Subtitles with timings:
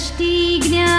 [0.00, 0.89] दृष्टि ज्ञान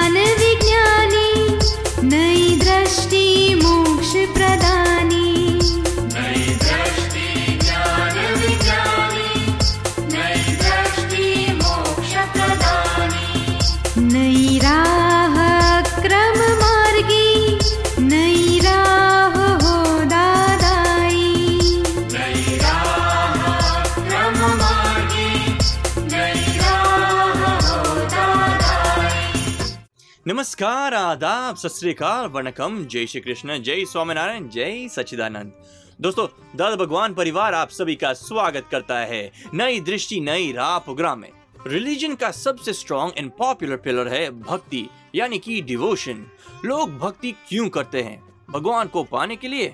[30.27, 35.53] नमस्कार, आदाब, सत वणकम। जय श्री कृष्ण, जय स्वामीनारायण, जय सच्चिदानंद।
[36.01, 41.19] दोस्तों, दादा भगवान परिवार आप सभी का स्वागत करता है नई दृष्टि, नई राह प्रोग्राम
[41.19, 41.31] में।
[41.67, 46.25] रिलीजन का सबसे स्ट्रॉन्ग एंड पॉपुलर पिलर है भक्ति, यानी कि डिवोशन
[46.65, 48.21] लोग भक्ति क्यों करते हैं?
[48.49, 49.73] भगवान को पाने के लिए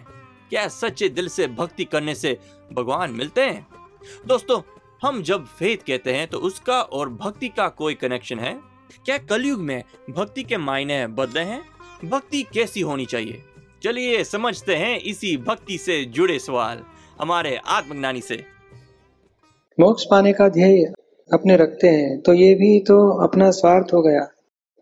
[0.49, 2.37] क्या सच्चे दिल से भक्ति करने से
[2.73, 3.67] भगवान मिलते हैं?
[4.27, 4.61] दोस्तों,
[5.03, 8.76] हम जब फेथ कहते हैं तो उसका और भक्ति का कोई कनेक्शन है?
[9.05, 11.61] क्या कलयुग में भक्ति के मायने बदले हैं?
[12.05, 13.41] भक्ति कैसी होनी चाहिए?
[13.83, 16.83] चलिए समझते हैं इसी भक्ति से जुड़े सवाल
[17.21, 18.43] हमारे आत्मज्ञानी से।
[19.79, 20.83] मोक्ष पाने का ध्येय
[21.33, 24.27] अपने रखते हैं तो ये भी तो अपना स्वार्थ हो गया।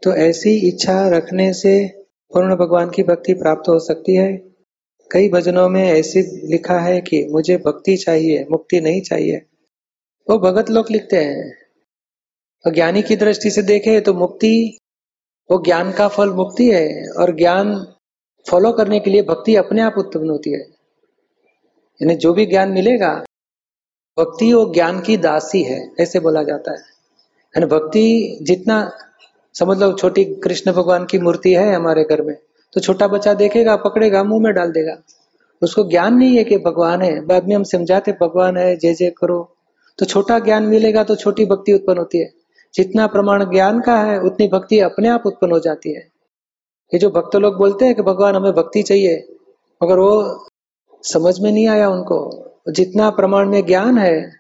[0.04, 1.88] तो ऐसी इच्छा रखने से
[2.34, 4.56] पूर्ण भगवान की भक्ति प्राप्त हो सकती है?
[5.12, 9.46] कई भजनों में ऐसे लिखा है कि मुझे भक्ति चाहिए, मुक्ति नहीं चाहिए।
[10.30, 11.65] वो भगत लोग लिखते हैं।
[12.72, 14.78] ज्ञानी की दृष्टि से देखे तो मुक्ति,
[15.52, 17.88] वो ज्ञान का फल मुक्ति है और ज्ञान
[18.50, 20.60] फॉलो करने के लिए भक्ति अपने आप उत्पन्न होती है।
[22.02, 23.26] यानी जो भी ज्ञान मिलेगा,
[24.20, 28.98] भक्ति वो ज्ञान की दासी है, ऐसे बोला जाता है। यानी भक्ति जितना,
[29.54, 32.36] समझ लो छोटी कृष्ण भगवान की मूर्ति है हमारे घर में
[32.74, 34.98] तो छोटा बच्चा देखेगा, पकड़ेगा, मुँह में डाल देगा।
[35.62, 39.10] उसको ज्ञान नहीं है कि भगवान है, बाद में हम समझाते, भगवान है, जय जय
[39.10, 39.56] करो।
[39.98, 42.45] तो छोटा ज्ञान मिलेगा तो छोटी भक्ति उत्पन्न होती है।
[42.76, 46.08] जितना प्रमाण ज्ञान का है, उतनी भक्ति अपने आप उत्पन्न हो जाती है।
[46.94, 49.36] ये जो भक्त लोग बोलते हैं कि भगवान, हमें भक्ति चाहिए,
[49.84, 50.46] मगर वो
[51.04, 52.20] समझ में नहीं आया उनको।
[52.70, 54.34] जितना प्रमाण में ज्ञान है,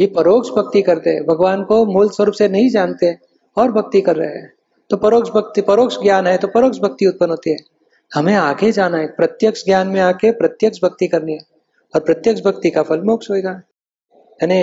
[0.00, 3.18] ये परोक्ष भक्ति करते हैं। भगवान को मूल स्वरूप से नहीं जानते
[3.56, 4.52] और भक्ति कर रहे हैं।
[4.90, 7.56] तो परोक्ष भक्ति, परोक्ष ज्ञान है तो परोक्ष भक्ति उत्पन्न होती है।
[8.14, 11.38] हमें आगे जाना है, प्रत्यक्ष ज्ञान में आके प्रत्यक्ष भक्ति करनी है,
[11.94, 13.62] और प्रत्यक्ष भक्ति का फल मोक्ष होगा
[14.42, 14.60] यानी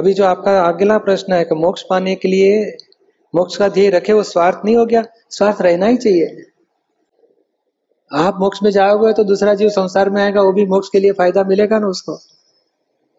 [0.00, 2.76] अभी जो आपका अगला प्रश्न है कि मोक्ष पाने के लिए
[3.34, 5.04] मोक्ष का ध्येय रखे, वो स्वार्थ नहीं हो गया?
[5.30, 6.46] स्वार्थ रहना ही चाहिए।
[8.12, 11.12] आप मोक्ष में जाओगे तो दूसरा जीव संसार में आएगा, वो भी मोक्ष के लिए
[11.12, 12.18] फ़ायदा मिलेगा ना उसको?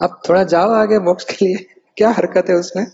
[0.01, 1.55] अब थोड़ा जाओ आगे मोक्ष के लिए।
[1.97, 2.87] क्या हरकत है उसमें?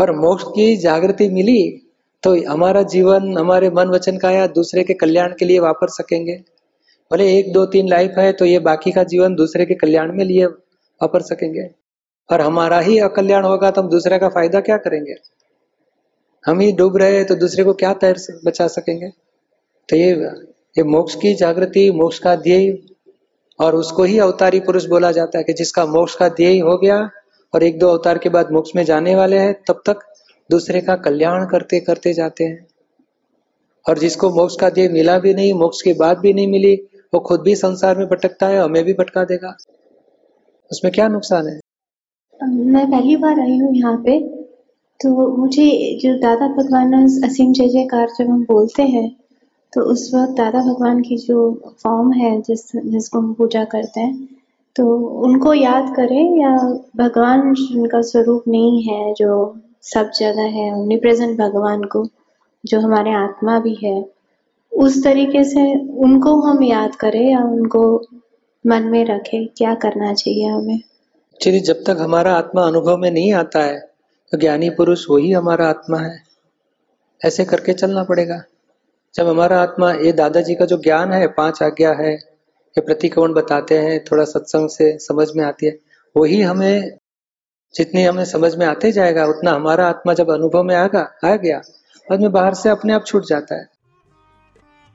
[0.00, 1.82] और मोक्ष की जागृति मिली
[2.22, 6.42] तो हमारा जीवन, हमारे मन वचन का या दूसरे के कल्याण के लिए वापर सकेंगे।
[7.12, 10.24] भले एक, दो, तीन लाइफ है तो ये बाकी का जीवन दूसरे के कल्याण में
[10.24, 11.85] लिए वापर सकेंगे।
[12.30, 15.14] और हमारा ही अकल्याण होगा तो हम दूसरे का फ़ायदा क्या करेंगे?
[16.46, 19.08] हम ही डूब रहे हैं तो दूसरे को क्या तैर से बचा सकेंगे?
[19.88, 20.10] तो ये
[20.78, 22.78] ये मोक्ष की जागृति, मोक्ष का ध्येय,
[23.60, 27.10] और उसको ही अवतारी पुरुष बोला जाता है कि जिसका मोक्ष का ध्येय हो गया
[27.54, 29.98] और एक दो अवतार के बाद मोक्ष में जाने वाले हैं, तब तक
[30.50, 32.66] दूसरे का कल्याण करते करते जाते हैं।
[33.88, 36.74] और जिसको मोक्ष का ध्येय मिला भी नहीं, मोक्ष की बात भी नहीं मिली,
[37.14, 39.56] वो खुद भी संसार में भटकता है, हमें भी भटका देगा।
[40.70, 41.60] उसमें क्या नुकसान है?
[42.46, 44.18] मैं पहली बार आई हूँ यहाँ पे
[45.00, 46.92] तो मुझे जो दादा भगवान
[47.24, 49.08] असीम जय जयकार जब हम बोलते हैं
[49.72, 51.52] तो उस वक्त दादा भगवान की जो
[51.82, 54.28] फॉर्म है, जिस, जिसको हम पूजा करते हैं
[54.76, 56.56] तो उनको याद करें या
[56.96, 62.06] भगवान उनका स्वरूप नहीं है, जो सब जगह है प्रेजेंट भगवान को,
[62.64, 64.04] जो हमारे आत्मा भी है,
[64.72, 65.62] उस तरीके से
[65.98, 67.82] उनको हम याद करें या उनको
[68.64, 70.80] मन में रखें, क्या करना चाहिए हमें।
[71.36, 73.80] एक्चुअली जब तक हमारा आत्मा अनुभव में नहीं आता है
[74.32, 76.22] तो ज्ञानी पुरुष वही हमारा आत्मा है।
[77.24, 78.42] ऐसे करके चलना पड़ेगा।
[79.14, 83.78] जब हमारा आत्मा, ये दादाजी का जो ज्ञान है, पाँच आज्ञा है, ये प्रतिक्रमण बताते
[83.78, 85.78] हैं, थोड़ा सत्संग से समझ में आती है,
[86.16, 86.98] वही हमें
[87.74, 91.58] जितनी हमें समझ में आते जाएगा, उतना हमारा आत्मा जब अनुभव में आएगा आ गया,
[92.10, 93.68] बाद में बाहर से अपने आप छूट जाता है।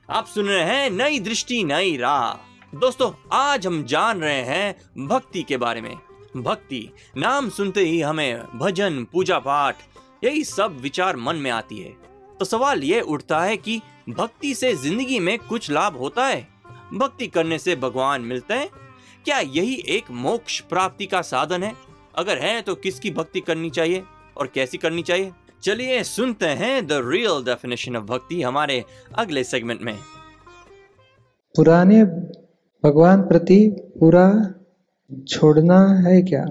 [0.09, 2.33] आप सुन रहे हैं नई दृष्टि, नई राह।
[2.77, 4.75] दोस्तों, आज हम जान रहे हैं
[5.07, 5.97] भक्ति के बारे में।
[6.37, 9.75] भक्ति, नाम सुनते ही हमें भजन, पूजा पाठ,
[10.23, 11.95] यही सब विचार मन में आती है।
[12.39, 16.47] तो सवाल ये उठता है कि भक्ति से ज़िंदगी में कुछ लाभ होता है?
[16.93, 18.69] भक्ति करने से भगवान मिलते हैं?
[19.25, 21.73] क्या यही एक मोक्ष प्राप्ति का साधन है?
[22.15, 24.03] अगर है तो किसकी भक्ति करनी चाहिए
[24.37, 25.31] और कैसी करनी चाहिए?
[25.63, 28.85] चलिए सुनते हैं द रियल डेफिनेशन ऑफ़ भक्ति हमारे
[29.15, 29.97] अगले सेगमेंट में।
[31.55, 32.03] पुराने
[32.83, 34.53] भगवान प्रति पूरा
[35.27, 36.45] छोड़ना है क्या?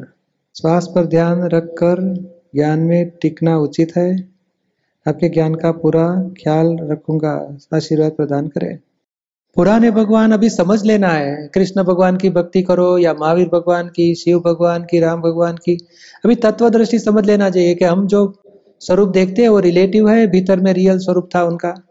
[0.56, 2.14] श्वास पर ध्यान रखकर
[2.54, 4.28] ज्ञान में टिकना उचित है।
[5.08, 8.78] आपके ज्ञान का पूरा ख्याल रखूँगा। आशीर्वाद प्रदान करें।
[9.56, 14.14] पुराने भगवान अभी समझ लेना है। कृष्ण भगवान की भक्ति करो या महावीर भगवान की,
[14.14, 15.86] शिव भगवान की, राम भगवान की।
[16.24, 18.42] अभी तत्व दृष्टि समझ लेना चाहिए कि हम जो
[18.80, 21.82] स्वरूप देखते हैं वो रिलेटिव है, भीतर में रियल स्वरूप था उनका।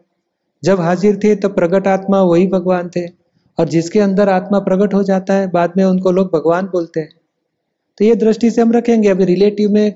[0.64, 3.19] जब हाजिर थे तब प्रगट आत्मा वही भगवान थे।
[3.58, 7.10] और जिसके अंदर आत्मा प्रकट हो जाता है बाद में उनको लोग भगवान बोलते हैं।
[7.98, 9.92] तो ये दृष्टि से हम रखेंगे। अभी रिलेटिव में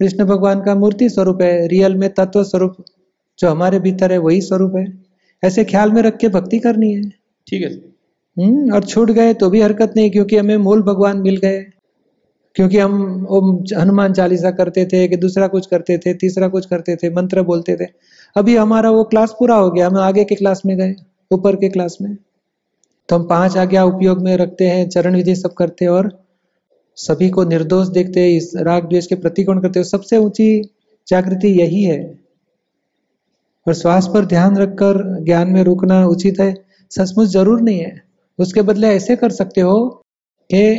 [0.00, 2.76] कृष्ण भगवान का मूर्ति स्वरूप है रियल में तत्व स्वरूप
[3.38, 4.86] जो हमारे भीतर है वही स्वरूप है।
[5.42, 7.02] ऐसे ख्याल में रख के भक्ति करनी है।
[7.46, 7.72] ठीक है।
[8.36, 11.64] हम्म और छूट गए तो भी हरकत नहीं क्योंकि हमें मूल भगवान मिल गए।
[12.54, 16.96] क्योंकि हम ओम हनुमान चालीसा करते थे कि दूसरा कुछ करते थे तीसरा कुछ करते
[16.96, 17.86] थे मंत्र बोलते थे।
[18.36, 20.94] अभी हमारा वो क्लास पूरा हो गया हम आगे के क्लास में गए
[21.30, 22.16] ऊपर के क्लास में।
[23.08, 26.24] तो हम पाँच आज्ञा उपयोग में रखते हैं, चरण विधि सब करते हैं और
[26.96, 30.62] सभी को निर्दोष देखते हैं, इस राग द्वेष के प्रतिकोण करते हैं। सबसे ऊँची
[31.08, 32.18] जागृति यही है।
[33.66, 36.54] और श्वास पर ध्यान रखकर ज्ञान में रुकना उचित है।
[36.90, 38.02] सचमुच ज़रूर नहीं है।
[38.38, 39.86] उसके बदले ऐसे कर सकते हो
[40.50, 40.74] कि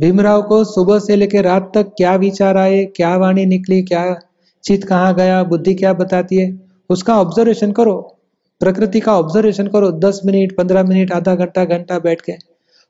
[0.00, 4.20] भीमराव को सुबह से लेकर रात तक क्या विचार आए, क्या वाणी निकली, क्या
[4.64, 6.60] चित कहाँ गया, बुद्धि क्या बताती है,
[6.90, 8.18] उसका ऑब्जर्वेशन करो।
[8.62, 12.32] प्रकृति का ऑब्जर्वेशन करो दस मिनट पंद्रह मिनट आधा घंटा घंटा बैठ के।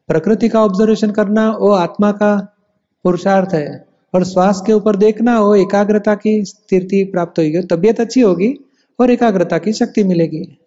[0.08, 2.56] प्रकृति का ऑब्जर्वेशन करना वो आत्मा का
[3.04, 8.20] पुरुषार्थ है। और श्वास के ऊपर देखना वो एकाग्रता की स्थिति प्राप्त होगी। तबीयत अच्छी
[8.20, 8.58] होगी
[9.00, 10.58] और एकाग्रता की शक्ति मिलेगी।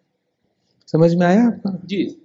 [0.92, 1.80] समझ में आया आपका?
[1.86, 2.22] जी।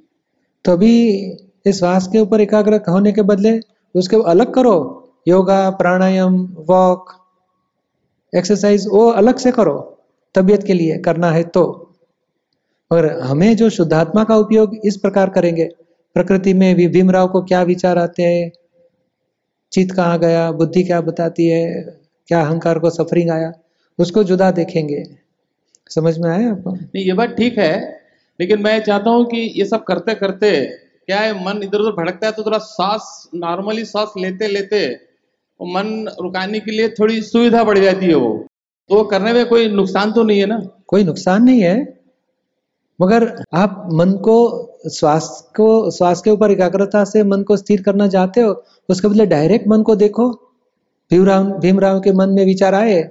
[0.65, 1.21] तो अभी
[1.67, 3.61] इस श्वास के ऊपर एकाग्र होने के बदले
[3.95, 7.13] उसके अलग करो। योगा प्राणायाम वॉक
[8.37, 9.99] एक्सरसाइज वो अलग से करो।
[10.35, 11.90] तबीयत के लिए करना है तो।
[12.91, 15.65] और हमें जो शुद्धात्मा का उपयोग इस प्रकार करेंगे
[16.17, 18.51] प्रकृति में भी भीमराव को क्या विचार आते हैं?
[19.73, 20.51] चित कहाँ गया?
[20.53, 21.83] बुद्धि क्या बताती है?
[22.29, 23.53] क्या अहंकार को सफरिंग आया?
[23.99, 25.05] उसको जुदा देखेंगे।
[25.91, 26.73] समझ में आया आपको?
[26.73, 28.01] नहीं ये बात ठीक है
[28.41, 30.51] लेकिन मैं चाहता हूँ कि ये सब करते करते
[31.07, 34.89] क्या है मन इधर उधर भड़कता है तो थोड़ा सांस नॉर्मली सांस लेते लेते
[35.61, 38.47] मन रुकाने के लिए थोड़ी सुविधा बढ़ जाती है वो।
[38.91, 40.59] तो वो करने में कोई नुकसान तो नहीं है ना?
[40.87, 42.00] कोई नुकसान नहीं है।
[43.01, 44.37] मगर आप मन को
[44.89, 49.27] स्वास्थ्य को स्वास्थ्य के ऊपर एकाग्रता से मन को स्थिर करना चाहते हो, उसके बदले
[49.27, 50.29] डायरेक्ट मन को देखो।
[51.11, 53.03] भीमराव भीमराव के मन में विचार आए,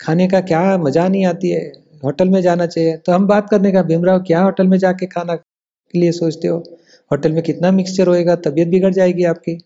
[0.00, 1.60] खाने का क्या मज़ा नहीं आती है,
[2.04, 5.34] होटल में जाना चाहिए। तो हम बात करने का, भीमराव, क्या होटल में जाके खाना
[5.34, 6.58] के लिए सोचते हो?
[7.10, 9.58] होटल में कितना मिक्सचर होएगा, तबीयत बिगड़ जाएगी आपकी।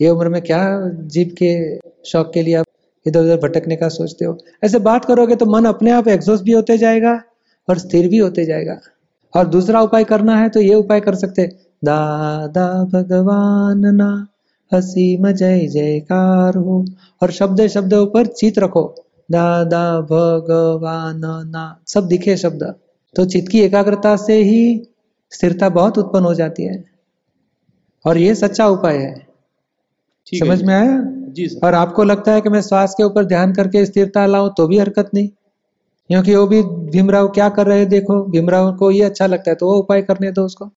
[0.00, 0.62] ये उम्र में क्या
[1.06, 1.78] जीप के
[2.10, 2.66] शौक के लिए आप
[3.06, 4.38] इधर उधर भटकने का सोचते हो?
[4.64, 7.20] ऐसे बात करोगे तो मन अपने आप एग्जॉस्ट भी होते जाएगा।
[7.68, 8.78] और स्थिर भी होते जाएगा।
[9.34, 11.46] और दूसरा उपाय करना है तो ये उपाय कर सकते
[11.84, 14.10] दादा भगवान ना
[14.72, 16.84] हसीम जय जयकार हो।
[17.22, 18.84] और शब्द शब्द ऊपर चित रखो।
[19.30, 21.20] दादा भगवान
[21.50, 22.62] ना। सब दिखे शब्द।
[23.16, 24.62] तो चित्त की एकाग्रता से ही
[25.32, 26.84] स्थिरता बहुत उत्पन्न हो जाती है।
[28.04, 29.14] और ये सच्चा उपाय है।
[30.26, 31.00] है समझ में आया?
[31.28, 34.50] जी सर। और आपको लगता है कि मैं श्वास के ऊपर ध्यान करके स्थिरता लाऊं
[34.56, 35.28] तो भी हरकत नहीं।
[36.10, 39.56] क्योंकि वो भी भीमराव क्या कर रहे हैं, देखो, भीमराव को ये अच्छा लगता है
[39.56, 40.70] तो वो उपाय करने दो उसको।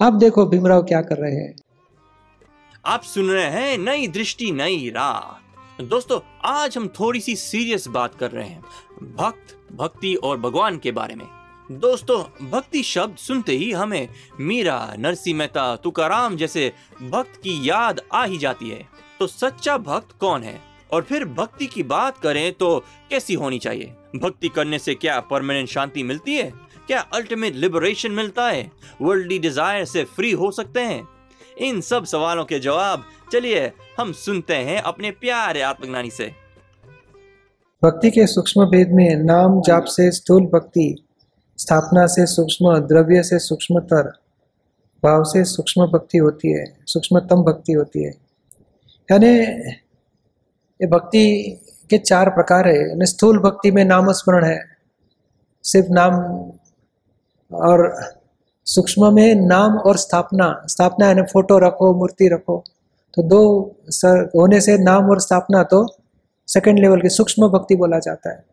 [0.00, 1.54] आप देखो, भीमराव क्या कर रहे हैं।
[2.84, 8.14] आप सुन रहे हैं नई दृष्टि, नई राह दोस्तों, आज हम थोड़ी सी सीरियस बात
[8.14, 8.60] कर रहे हैं,
[9.16, 11.26] भक्त, भक्ति और भगवान के बारे में।
[11.70, 14.08] दोस्तों, भक्ति शब्द सुनते ही हमें
[14.40, 18.86] मीरा नरसिंह मेहता, तुकाराम जैसे भक्त की याद आ ही जाती है।
[19.20, 20.60] तो सच्चा भक्त कौन है?
[20.94, 22.78] और फिर भक्ति की बात करें तो
[23.10, 23.92] कैसी होनी चाहिए?
[24.16, 26.52] भक्ति करने से क्या परमानेंट शांति मिलती है?
[26.86, 28.70] क्या अल्टीमेट लिबरेशन मिलता है?
[29.02, 31.02] वर्ल्डली डिज़ायर से फ्री हो सकते हैं?
[31.58, 36.32] इन सब सवालों के जवाब चलिए हम सुनते हैं अपने प्यारे आत्मज्ञानी से।
[37.82, 40.94] भक्ति के सूक्ष्म भेद में नाम जाप से स्थूल भक्ति,
[41.58, 44.10] स्थापना से सूक्ष्म, द्रव्य से सूक्ष्मतर,
[45.02, 48.10] भाव से सूक्ष्म भक्ति होती है, सूक्ष्मतम भक्ति होती है।
[49.08, 49.28] यानी
[50.84, 51.24] ये भक्ति
[51.90, 54.60] के चार प्रकार है। स्थूल भक्ति में नाम स्मरण है,
[55.64, 56.14] सिर्फ़ नाम
[57.50, 57.92] और
[58.66, 62.62] सूक्ष्म में नाम और स्थापना। स्थापना यानी फ़ोटो रखो, मूर्ति रखो।
[63.14, 63.40] तो दो
[63.90, 65.86] सर, होने से नाम और स्थापना तो
[66.48, 68.44] सेकंड लेवल की सूक्ष्म भक्ति बोला जाता है।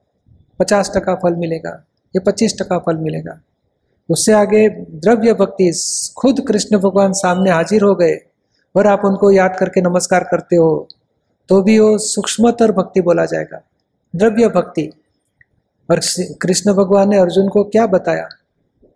[0.59, 1.71] पचास टका फल मिलेगा
[2.13, 3.39] ये पच्चीस टका फल मिलेगा।
[4.09, 5.71] उससे आगे द्रव्य भक्ति,
[6.17, 8.17] खुद कृष्ण भगवान सामने हाजिर हो गए
[8.75, 10.87] और आप उनको याद करके नमस्कार करते हो।
[11.51, 13.61] तो भी वो सूक्ष्मतर भक्ति बोला जाएगा।
[14.15, 14.91] द्रव्य भक्ति।
[15.91, 15.99] और
[16.41, 18.27] कृष्ण भगवान ने अर्जुन को क्या बताया?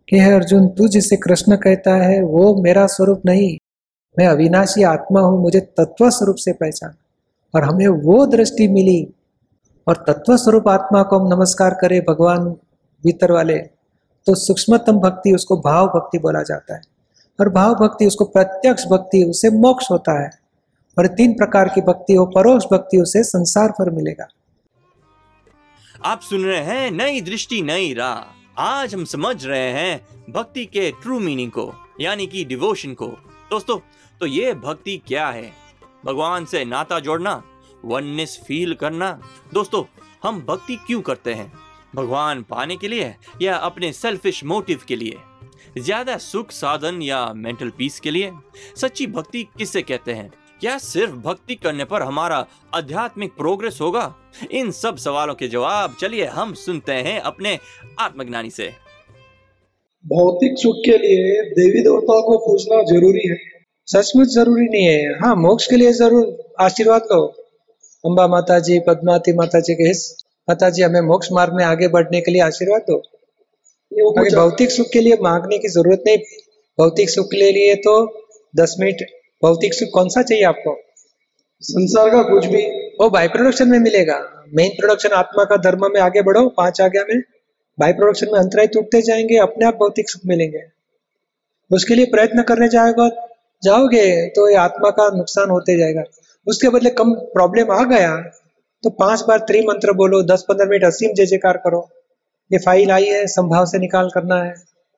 [0.09, 3.57] कि है अर्जुन, तू जिसे कृष्ण कहता है, वो मेरा स्वरूप नहीं।
[4.19, 6.91] मैं अविनाशी आत्मा हूँ, मुझे तत्व स्वरूप से पहचान।
[7.55, 9.13] और हमें वो दृष्टि मिली।
[9.88, 12.39] और तत्व स्वरूप आत्मा को हम नमस्कार करें भगवान
[13.03, 13.57] भीतर वाले
[14.25, 16.81] तो सूक्ष्मतम भक्ति, उसको भाव भक्ति बोला जाता है।
[17.39, 20.45] और भाव भक्ति, उसको प्रत्यक्ष भक्ति उससे मोक्ष होता है।
[20.98, 24.28] और तीन प्रकार की भक्ति हो परोक्ष भक्ति उसे संसार पर मिलेगा।
[26.06, 30.90] आप सुन रहे हैं नई दृष्टि, नई राह। आज हम समझ रहे हैं भक्ति के
[31.02, 33.08] ट्रू मीनिंग को, यानी कि डिवोशन को।
[33.52, 33.78] दोस्तों
[34.22, 35.52] तो ये भक्ति क्या है?
[36.06, 37.42] भगवान से नाता जोड़ना
[37.86, 39.12] वननेस फील करना।
[39.54, 39.84] दोस्तों,
[40.24, 41.52] हम भक्ति क्यों करते हैं?
[41.96, 45.18] भगवान पाने के लिए या अपने सेल्फिश मोटिव के लिए?
[45.78, 48.32] ज़्यादा सुख साधन या मेंटल पीस के लिए?
[48.78, 50.32] सच्ची भक्ति किसे कहते हैं?
[50.65, 52.38] क्या सिर्फ़ भक्ति करने पर हमारा
[52.75, 54.03] आध्यात्मिक प्रोग्रेस होगा?
[54.51, 57.57] इन सब सवालों के जवाब चलिए हम सुनते हैं अपने
[58.00, 58.67] आत्मज्ञानी से।
[60.05, 63.38] भौतिक सुख के लिए देवी देवताओं को पूछना ज़रूरी है।
[63.88, 67.22] सचमुच ज़रूरी नहीं है। हाँ मोक्ष के लिए ज़रूर। आशीर्वाद लो
[68.03, 69.91] अम्बा माता जी पद्मावती माता जी के
[70.48, 72.98] माता जी हमें मोक्ष मार्ग में आगे बढ़ने के लिए आशीर्वाद दो।
[74.36, 76.17] भौतिक सुख के लिए मांगने की ज़रूरत नहीं।
[76.77, 77.95] भौतिक सुख के लिए तो
[78.53, 79.05] दस मिनट
[79.44, 80.75] भौतिक सुख कौन सा चाहिए आपको?
[81.63, 82.63] संसार का कुछ भी।
[83.01, 84.18] वो बाई प्रोडक्शन में मिलेगा।
[84.54, 87.22] मेन प्रोडक्शन आत्मा का धर्म में आगे बढ़ो पाँच आज्ञा में।
[87.77, 90.63] बाई प्रोडक्शन में अंतराय टूटते जाएँगे अपने आप भौतिक सुख मिलेंगे।
[91.72, 93.10] उसके लिए प्रयत्न करने जाएगा
[93.63, 96.04] जाओगे तो ये आत्मा का नुकसान होते जाएगा।
[96.48, 98.15] उसके बदले कम प्रॉब्लम आ गया
[98.84, 101.88] तो पाँच बार त्रिमंत्र बोलो दस पंद्रह मिनट असीम जय जयकार करो।
[102.51, 104.54] ये फ़ाइल आई है संभाव से निकाल करना है।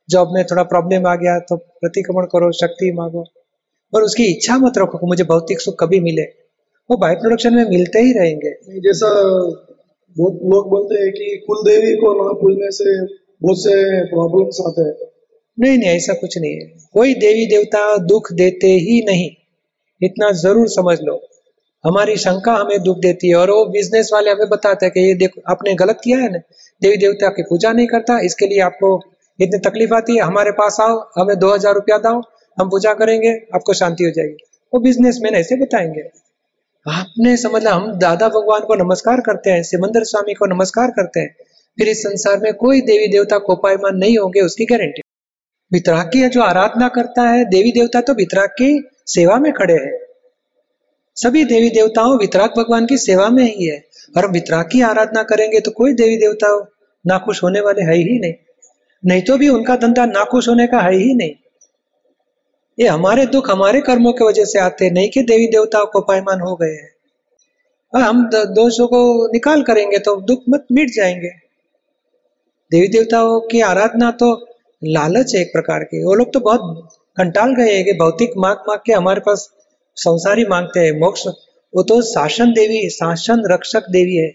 [0.09, 3.23] जॉब में थोड़ा प्रॉब्लम आ गया तो प्रतिक्रमण करो शक्ति मांगो।
[3.93, 6.23] और उसकी इच्छा मत रखो कि मुझे भौतिक सुख कभी मिले।
[6.89, 9.09] वो बाई प्रोडक्शन में मिलते ही रहेंगे। जैसा
[10.15, 12.99] बहुत लोग बोलते हैं कि कुल देवी को ना पूजने से
[13.41, 13.75] बहुत से
[14.05, 15.07] प्रॉब्लम्स आते हैं।
[15.57, 19.29] नहीं नहीं ऐसा कुछ नहीं है। कोई देवी देवता दुख देते ही नहीं।
[20.01, 21.19] इतना ज़रूर समझ लो।
[21.83, 25.13] हमारी शंका हमें दुख देती है और वो बिज़नेस वाले हमें बताते हैं कि ये
[25.15, 26.39] देखो आपने गलत किया है ना।
[26.81, 28.89] देवी देवता की पूजा नहीं करता इसके लिए आपको
[29.39, 32.19] इतनी तकलीफ़ आती है हमारे पास आओ हमें दो हज़ार रुपया दो
[32.59, 36.01] हम पूजा करेंगे, आपको शांति हो जाएगी। वो बिजनेसमैन ऐसे बताएँगे।
[36.85, 41.19] आपने समझ ला, हम दादा भगवान को नमस्कार करते हैं, सिमंदर स्वामी को नमस्कार करते
[41.19, 41.35] हैं,
[41.77, 45.01] फिर इस संसार में कोई देवी देवता कोपायमान नहीं होंगे, उसकी गारंटी
[45.71, 49.99] वितरागी जो आराधना करता है, देवी देवता तो वितराग की सेवा में खड़े हैं।
[51.15, 53.83] सभी देवी देवताओं वितराग भगवान की सेवा में ही है।
[54.17, 56.71] और हम वितराग की आराधना करेंगे तो कोई देवी देवता
[57.07, 58.33] नाखुश होने वाले है ही नहीं।
[59.05, 61.31] नहीं तो भी उनका धंधा नाखुश होने का है ही नहीं।
[62.77, 66.41] ये हमारे दुख हमारे कर्मों की वजह से आते नहीं कि देवी देवताओं को पायमान
[66.41, 71.29] हो गए हैं। हम दोषों को निकाल करेंगे तो दुख मत मिट जाएँगे।
[72.71, 74.29] देवी देवताओं की आराधना तो
[74.81, 78.57] लालच है एक प्रकार की। वो लोग तो बहुत कंटाल गए हैं कि भौतिक मांग
[78.67, 79.49] मांग के हमारे पास
[79.97, 81.27] संसारी मांगते हैं, मोक्ष।
[81.73, 84.27] वो तो शासन देवी, शासन रक्षक देवी है।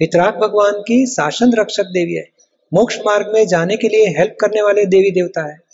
[0.00, 2.24] वितराग भगवान की शासन रक्षक देवी है।
[2.74, 5.65] मोक्ष मार्ग में जाने के लिए हेल्प करने वाले देवी देवता है।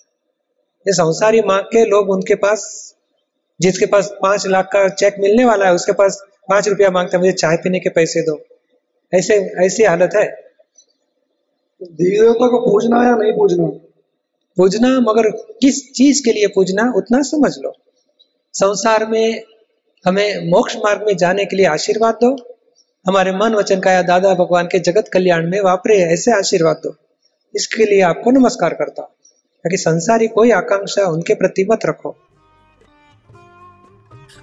[0.86, 2.94] ये संसारी मांग के लोग उनके पास
[3.60, 7.32] जिसके पास पाँच लाख का चेक मिलने वाला है उसके पास पाँच रुपया मांगते मुझे
[7.32, 8.40] चाय पीने के पैसे दो।
[9.12, 9.34] ऐसे
[9.66, 10.24] ऐसी हालत है।
[11.82, 13.66] देवी देवता को पूजना या नहीं पूजना?
[14.56, 17.72] पूजना मगर किस चीज़ के लिए पूजना उतना समझ लो।
[18.54, 19.42] संसार में
[20.06, 22.36] हमें मोक्ष मार्ग में जाने के लिए आशीर्वाद दो।
[23.06, 26.94] हमारे मन वचन का या दादा भगवान के जगत कल्याण में वापरे ऐसे आशीर्वाद दो।
[27.54, 29.10] इसके लिए आपको नमस्कार करता हूँ।
[29.64, 32.16] ताकि संसारी कोई आकांक्षा उनके प्रति मत रखो।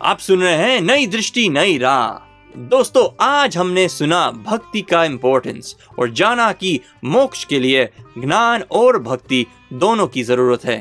[0.02, 5.76] आप सुन रहे हैं नई दृष्टि, नई राह। दोस्तों, आज हमने सुना भक्ति का इम्पोर्टेंस
[6.00, 7.86] और जाना कि मोक्ष के लिए
[8.18, 10.80] ज्ञान और भक्ति दोनों की ज़रूरत है।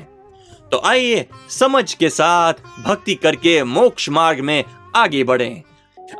[0.72, 4.62] तो आइए समझ के साथ भक्ति करके मोक्ष मार्ग में
[4.96, 5.62] आगे बढ़ें।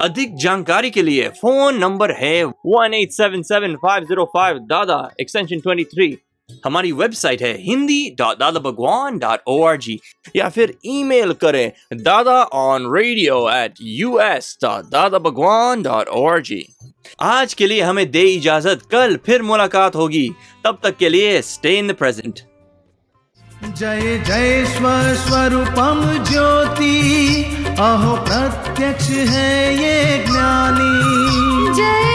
[0.01, 5.09] अधिक जानकारी के लिए फ़ोन नंबर है one eight seven seven five zero five Dada
[5.21, 6.17] extension twenty three
[6.67, 9.99] हमारी वेबसाइट है Hindi dot Dada Bhagwan dot O R G
[10.37, 16.27] या फिर ईमेल करें Dada on radio at U S dot Dada Bhagwan dot O
[16.29, 16.63] R G
[17.23, 20.29] आज के लिए हमें दे इजाज़त। कल फिर मुलाकात होगी।
[20.65, 22.41] तब तक के लिए स्टे इन द प्रेजेंट
[23.77, 27.45] जय जय स्वस्वरूपम ज्योति।
[27.79, 30.93] अहो प्रत्यक्ष है ये ज्ञानी।
[31.75, 32.08] जय